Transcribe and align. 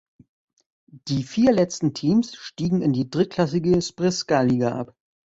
Die 1.09 1.21
vier 1.21 1.51
letzten 1.51 1.93
Teams 1.93 2.35
stiegen 2.35 2.81
in 2.81 2.91
die 2.91 3.07
drittklassige 3.11 3.79
Srpska 3.79 4.41
Liga 4.41 4.71
ab. 4.73 4.95